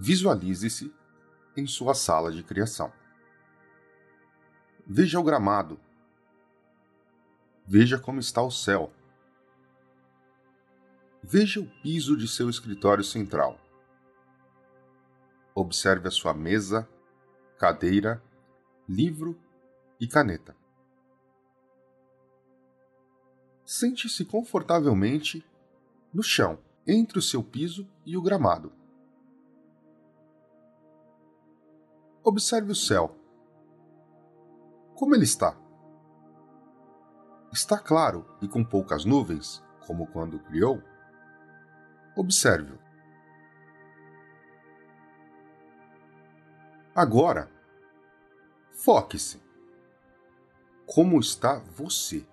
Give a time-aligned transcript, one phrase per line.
[0.00, 0.94] Visualize-se
[1.56, 2.92] em sua sala de criação.
[4.86, 5.80] Veja o gramado.
[7.66, 8.92] Veja como está o céu.
[11.20, 13.60] Veja o piso de seu escritório central.
[15.52, 16.88] Observe a sua mesa,
[17.58, 18.22] cadeira,
[18.88, 19.36] livro
[19.98, 20.56] e caneta.
[23.64, 25.44] Sente-se confortavelmente
[26.14, 28.77] no chão, entre o seu piso e o gramado.
[32.28, 33.16] Observe o céu.
[34.94, 35.56] Como ele está?
[37.50, 40.82] Está claro e com poucas nuvens, como quando criou?
[42.14, 42.78] Observe-o.
[46.94, 47.50] Agora,
[48.72, 49.40] foque-se.
[50.84, 52.28] Como está você?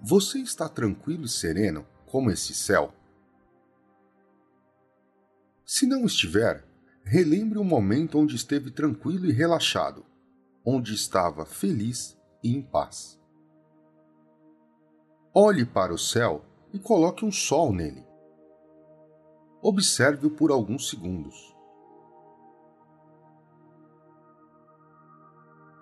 [0.00, 2.94] Você está tranquilo e sereno como esse céu?
[5.64, 6.64] Se não estiver,
[7.08, 10.04] relembre o momento onde esteve tranquilo e relaxado,
[10.64, 13.20] onde estava feliz e em paz.
[15.32, 18.04] Olhe para o céu e coloque um sol nele.
[19.62, 21.54] Observe-o por alguns segundos.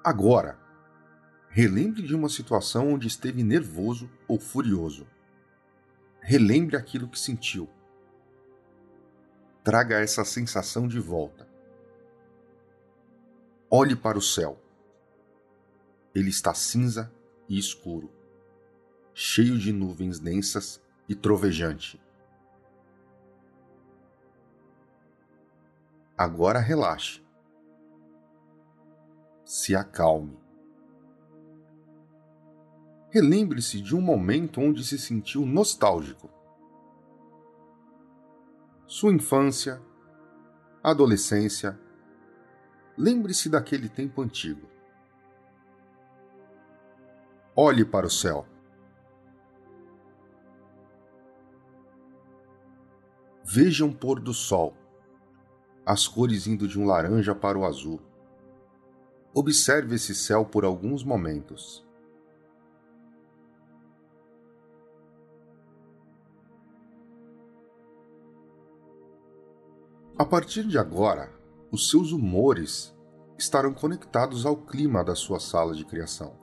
[0.05, 0.61] Agora,
[1.49, 5.07] relembre de uma situação onde esteve nervoso ou furioso.
[6.21, 7.67] Relembre aquilo que sentiu.
[9.65, 11.49] Traga essa sensação de volta.
[13.69, 14.63] Olhe para o céu.
[16.15, 17.13] Ele está cinza
[17.49, 18.13] e escuro,
[19.13, 22.01] cheio de nuvens densas e trovejante.
[26.17, 27.25] Agora relaxe
[29.45, 30.39] se acalme.
[33.11, 36.29] Relembre-se de um momento onde se sentiu nostálgico.
[38.87, 39.81] Sua infância,
[40.83, 41.79] adolescência.
[42.97, 44.69] Lembre-se daquele tempo antigo.
[47.57, 48.47] Olhe para o céu.
[53.45, 54.77] Veja um pôr do sol,
[55.87, 58.01] as cores indo de um laranja para o azul
[59.37, 61.84] Observe esse céu por alguns momentos.
[70.17, 71.29] A partir de agora,
[71.73, 72.97] os seus humores
[73.37, 76.39] estarão conectados ao clima da sua sala de criação.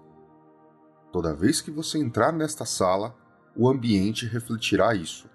[1.10, 3.16] Toda vez que você entrar nesta sala,
[3.56, 5.30] o ambiente refletirá isso.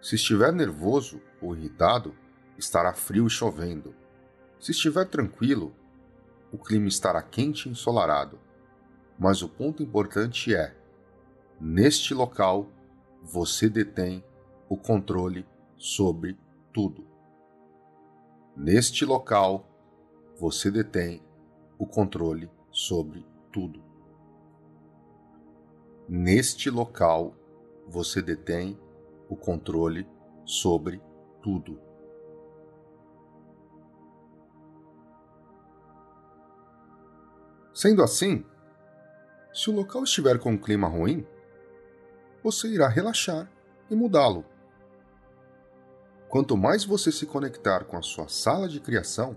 [0.00, 2.14] Se estiver nervoso ou irritado,
[2.56, 3.94] estará frio e chovendo.
[4.58, 5.74] Se estiver tranquilo,
[6.50, 8.38] o clima estará quente e ensolarado.
[9.18, 10.74] Mas o ponto importante é:
[11.60, 12.70] neste local
[13.22, 14.24] você detém
[14.66, 16.38] o controle sobre
[16.72, 17.09] tudo.
[18.62, 19.66] Neste local
[20.38, 21.22] você detém
[21.78, 23.82] o controle sobre tudo.
[26.06, 27.34] Neste local
[27.88, 28.78] você detém
[29.30, 30.06] o controle
[30.44, 31.00] sobre
[31.42, 31.80] tudo.
[37.72, 38.44] Sendo assim,
[39.54, 41.26] se o local estiver com um clima ruim,
[42.44, 43.50] você irá relaxar
[43.90, 44.44] e mudá-lo.
[46.30, 49.36] Quanto mais você se conectar com a sua sala de criação,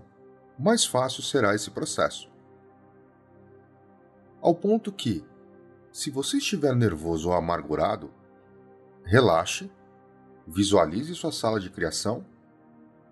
[0.56, 2.30] mais fácil será esse processo.
[4.40, 5.24] Ao ponto que,
[5.90, 8.12] se você estiver nervoso ou amargurado,
[9.04, 9.68] relaxe,
[10.46, 12.24] visualize sua sala de criação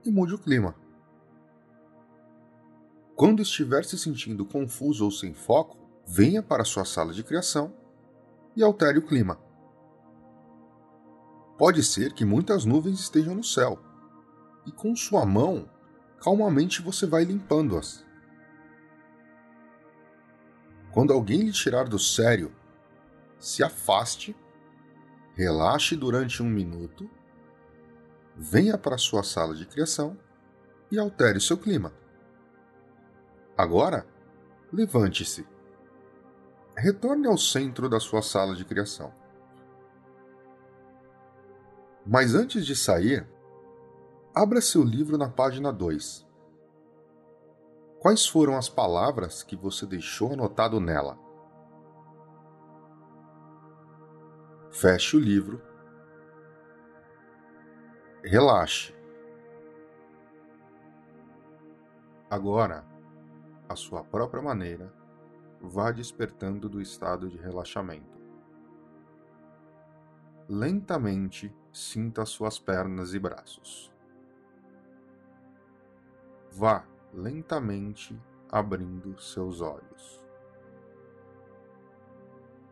[0.04, 0.76] e mude o clima.
[3.16, 5.76] Quando estiver se sentindo confuso ou sem foco,
[6.06, 7.74] venha para sua sala de criação
[8.54, 9.40] e altere o clima.
[11.58, 13.78] Pode ser que muitas nuvens estejam no céu,
[14.66, 15.68] e com sua mão,
[16.20, 18.04] calmamente você vai limpando-as.
[20.92, 22.54] Quando alguém lhe tirar do sério,
[23.38, 24.36] se afaste,
[25.34, 27.10] relaxe durante um minuto,
[28.36, 30.18] venha para sua sala de criação
[30.90, 31.92] e altere seu clima.
[33.56, 34.06] Agora,
[34.72, 35.46] levante-se.
[36.76, 39.12] Retorne ao centro da sua sala de criação.
[42.04, 43.28] Mas antes de sair,
[44.34, 46.26] abra seu livro na página 2.
[48.00, 51.16] Quais foram as palavras que você deixou anotado nela?
[54.72, 55.62] Feche o livro.
[58.24, 58.92] Relaxe.
[62.28, 62.84] Agora,
[63.68, 64.92] à sua própria maneira,
[65.60, 68.21] vá despertando do estado de relaxamento.
[70.54, 73.90] Lentamente sinta suas pernas e braços.
[76.50, 78.20] vá lentamente
[78.50, 80.22] abrindo seus olhos.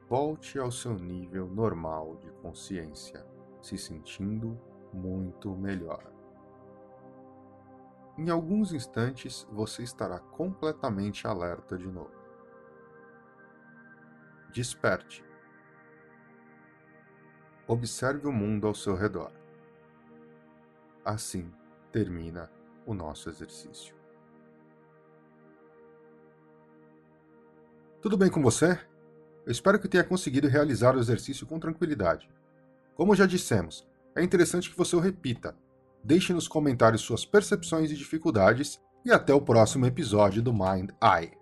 [0.07, 3.27] Volte ao seu nível normal de consciência,
[3.63, 4.61] se sentindo
[4.93, 6.05] muito melhor.
[8.19, 12.13] Em alguns instantes você estará completamente alerta de novo.
[14.53, 15.30] Desperte.
[17.71, 19.31] Observe o mundo ao seu redor.
[21.05, 21.49] Assim
[21.93, 22.51] termina
[22.85, 23.95] o nosso exercício.
[28.03, 28.77] Tudo bem com você?
[29.47, 32.29] Eu espero que tenha conseguido realizar o exercício com tranquilidade.
[32.97, 33.87] Como já dissemos,
[34.17, 35.55] é interessante que você o repita.
[36.03, 41.40] Deixe nos comentários suas percepções e dificuldades e até o próximo episódio do Mind Eye.